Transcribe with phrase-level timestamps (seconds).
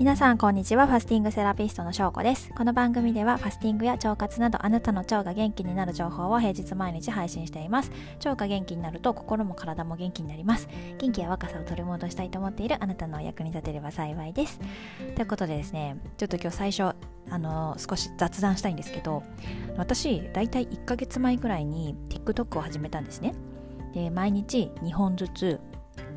[0.00, 0.86] 皆さんこんにちは。
[0.86, 2.48] ファスティングセラピストの翔子です。
[2.56, 7.92] この番組ではファスティングや腸活などあなたの腸が元気になる情報を平日毎日配信しています。
[8.24, 10.70] 腸が元気になると心も体も元気になります。
[10.96, 14.58] 元気や若さを取り戻したいと思っているあなたのお役に立てれば幸いです。
[15.16, 16.96] ということでですねちょっと今日最初
[17.28, 19.22] あの少し雑談したいんですけど
[19.76, 23.34] 私だいたい1ヶ月前ぐらいに TikTok を始めたんですね。
[23.92, 25.60] で毎日2本ずつ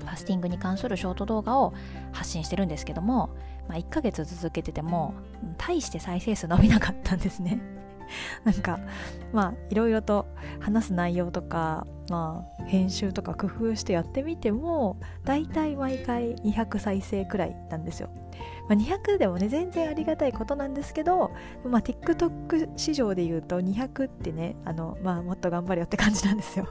[0.00, 1.72] ファスティングに関するショート動画を
[2.12, 3.30] 発信してるんですけども
[3.70, 5.14] まあ、1ヶ月続けてても
[5.56, 7.60] 大して再生数伸びなかったんですね。
[8.42, 8.80] なんか
[9.32, 10.26] まあいろいろと
[10.58, 18.10] 話す内容とか、まあ、編集とか工夫してやってみてもだいたい毎回200再生くらいなんですよ。
[18.68, 21.30] まあ、200でもね全然ありがたいことなんですけど、
[21.64, 26.66] まあ、TikTok 市場で言うと200ってねあの、まあ、もっと頑張れよって感じなんですよ。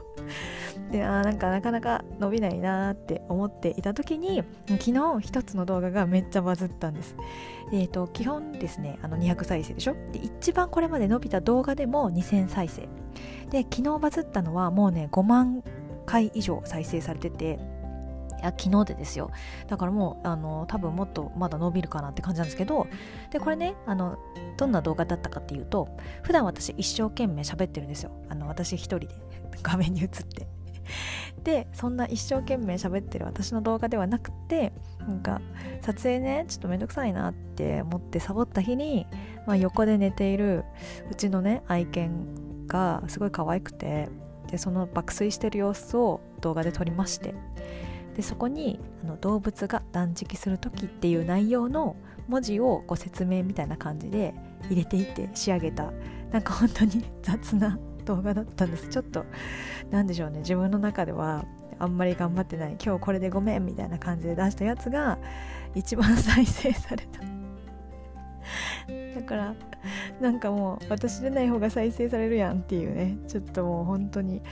[0.90, 7.16] であなんかなかなか伸びないなって思っていた時に昨日一つの動画がめっちゃバズったんです。
[7.72, 9.94] えーと、基本ですねあの200再生でしょ？
[10.12, 12.88] で一番これまで伸びた動画でも2000再生
[13.50, 15.62] で昨日バズったのはもうね5万
[16.06, 17.58] 回以上再生されてて
[18.40, 19.30] いや昨日でですよ。
[19.68, 22.86] だからもうあの多分もっとまだ伸びるかなって感じなんですけど
[23.30, 24.18] でこれねあの
[24.56, 25.88] どんな動画だったかっていうと
[26.22, 28.12] 普段私一生懸命喋ってるんですよ。
[28.28, 29.08] あの私一人で
[29.62, 30.48] 画面に映って。
[31.44, 35.40] でそんな一生懸命喋ってる私の動画ではなくてなんか
[35.80, 39.06] 撮影ねちょっとめんどくさいなって思ってサボった日に、
[39.46, 40.64] まあ、横で寝ている
[41.10, 44.08] うちのね愛犬がすごい可愛くて
[44.50, 47.34] でその爆睡してる様子を動画で撮りまして。
[48.16, 51.94] でそこにあの動物が断食する時っていう内容の
[52.28, 55.92] 文字をご説明みたいな感じで入れていって仕上げた。
[56.32, 58.88] なんか本当に 雑な動画だったんです。
[58.88, 59.24] ちょっと
[59.90, 60.40] 何でしょうね。
[60.40, 61.44] 自分の中では
[61.78, 62.76] あんまり頑張ってない。
[62.84, 65.18] 今日これでごめんみたいな感じで出したやつが
[65.74, 67.39] 一番再生された。
[69.14, 69.54] だから
[70.20, 73.16] なんかもう私でない方が再生されるやんっていうね。
[73.28, 74.42] ちょっともう本当に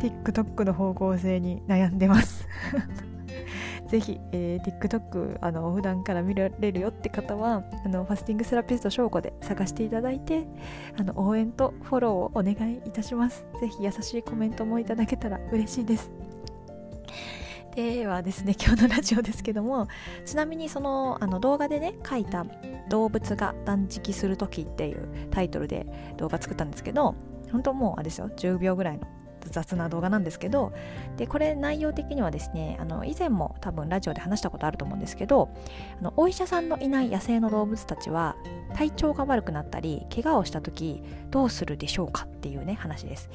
[0.00, 2.46] TikTok の方向性に悩んでます。
[3.88, 10.44] ぜひ、えー、TikTok あの普段から見られるよって方はあのファスティングセラピスト翔子で探していただいて
[10.98, 13.46] あの応援とフォローをお願いいたします。
[13.60, 16.10] ぜひ優しいコメントもいただけたら嬉しいです。
[17.76, 19.86] ではですね 今日のラジオですけども
[20.24, 22.46] ちなみにそのあの動画でね書いた
[22.88, 27.14] 「動物が断食する時」っていうタイトルで動画作ったんですけど
[27.52, 29.06] 本当もうあれですよ10秒ぐらいの
[29.42, 30.72] 雑な動画なんですけど
[31.18, 35.50] でこれ内容的にはですねあの以前も多分ラジオで話したことあると思うんですけど
[36.00, 38.36] あのお医者さんのいない野生の動物たちは
[38.74, 43.30] 体調が悪くなったり怪我をした時どうするでしょうかっていうね話です。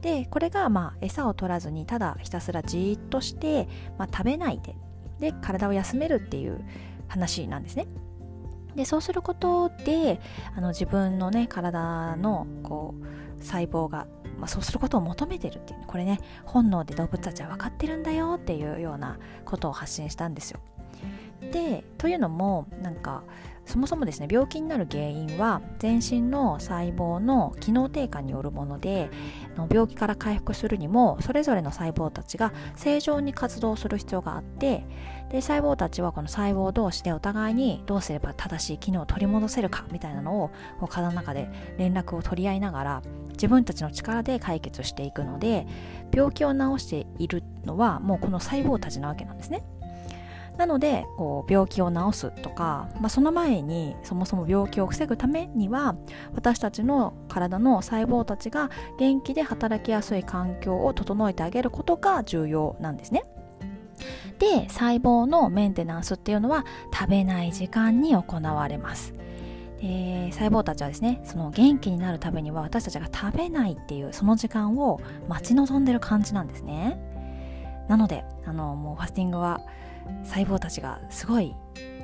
[0.00, 3.68] でこれがまあ餌を取らずにただひたすらじーっとして、
[3.98, 4.76] まあ、食べないで
[5.18, 6.64] で体を休めるっていう
[7.08, 7.86] 話なんですね。
[8.74, 10.20] でそうすることで
[10.54, 12.94] あの自分のね体のこ
[13.38, 14.06] う細胞が
[14.38, 20.60] まあ、そうすることを求めてるっていうこれね本能で動物たちは分かってるんだよっていうようなことを発信したんですよ。
[21.50, 23.22] でというのもなんか
[23.66, 29.10] そもそもですね病気になる原因は全身の細胞の機能低下によるもので
[29.70, 34.86] 病気から回復するにもそれぞれの細胞たちが正常に活動する必要があって
[35.30, 40.50] で細胞たちはこの細胞同士でお互いにどうすれば正しい機能を取り戻せるかみたいなのを
[40.88, 43.02] 体の中で連絡を取り合いながら
[43.32, 45.66] 自分たちの力で解決していくので
[46.14, 49.64] 病気を治しているのはもうこの細胞たちなわけなんですね。
[50.56, 55.96] なのでこう病気を治すとか、まあ、その前にそもそも病気を防ぐためには
[56.34, 63.24] 私たちの体の細胞たちが元気で働きやすい環境を整えてあげることが重要なんですね。
[64.38, 69.14] で細胞のメンテナンスっていうのは食べない時間に行われます。
[69.80, 76.98] で細胞たちはですねその元気になるためには私たちが食べないっていうその時間を待ち望んでる感じなんですね
[77.88, 79.60] なのであのもうファスティングは
[80.24, 81.54] 細胞たちがすごい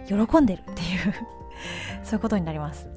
[0.07, 1.15] 喜んでるっていう
[2.05, 2.89] そういうことになります。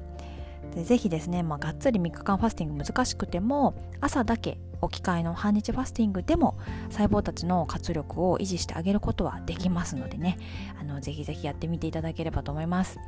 [0.74, 6.58] でぜひですね、まあ、がっつり3日間ファスティング難しくても朝だけ置き換えの半日ファスティングでも
[6.90, 10.36] 細胞たちの活力を維持してあげることはできますのでね。
[10.78, 12.98] あのぜひぜひやってみていただければと思います。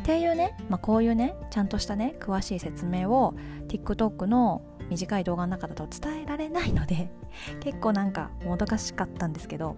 [0.00, 3.34] っていうね、まあ、こういうねちゃんとしたね詳しい説明を
[3.68, 7.10] TikTok の短い動画の中だと伝えられないので
[7.60, 9.76] 結構なんかもどかしかったんですけど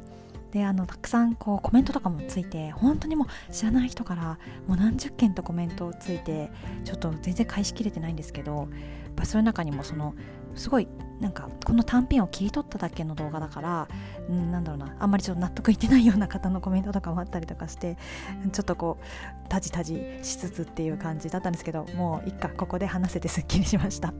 [0.50, 6.50] であのたくさんこうコメントとかもついて本当にもう知らない人からもう何十件とコメントついて
[6.84, 8.68] ちょっと全然返しきれてないんですけどやっ
[9.14, 10.14] ぱそういう中にもその
[10.56, 10.88] すごい
[11.20, 13.88] なんかこの単品を切り取っただけの動画だから、
[14.32, 17.96] ん、なんだろうなあんまりちょっと納得いってないような方のコメントとかもあったりとかして
[18.52, 24.12] ちょっとこうタジタジしつつっていう感じだったんですけどもういっかここで話せてすっきりしました。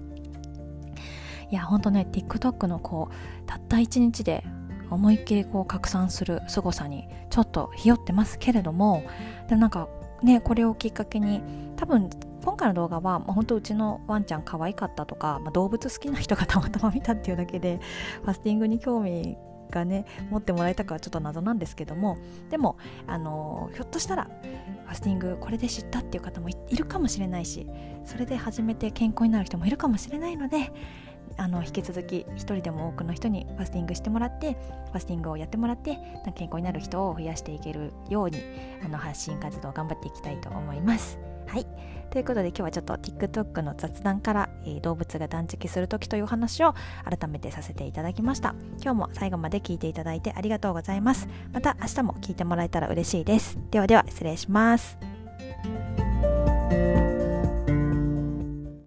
[1.51, 4.45] いやほんとね TikTok のこうたった1日で
[4.91, 9.05] 思いっきりこう拡散する凄さにちょっとひよってますけれども
[9.49, 9.89] でもなんか
[10.23, 11.43] ねこれをきっかけに
[11.77, 12.11] 多分
[12.45, 17.81] 今回の動画は、まあ、本当うちのワンちゃん可愛かったとか、まあ、動物好きな人がたまたま見たっていうだけで
[18.23, 19.37] ファスティングに興味
[19.71, 22.19] がね持ってもらえたかはちょっと謎なんですけども
[22.51, 22.77] でも
[23.07, 27.67] あのひょっとしたらファスティングこれで知ったっていう方もいるかもしれないし
[28.05, 30.73] それで始めて健康になる人もいるかもしれないので
[31.37, 34.53] あの引き続き一人でも多くの人にファスティングしてもらって
[34.93, 35.99] ファスティングをやってもらって
[36.35, 38.43] 健康になる人を増やしていけるように
[38.85, 41.19] あの発信活動を頑張っていきたいと思います。
[41.47, 41.67] はい。
[42.11, 46.75] ということで今日はちょっと TikTok の雑談から、えー、動物が断食する時という話を
[47.05, 48.55] 改めてさせていただきました。
[48.83, 51.29] 今日も最後まで聞いていただいてありがとうございます。
[51.53, 53.59] また明日も聞いてもらえたら嬉しいです。
[53.71, 55.10] ではでは失礼します。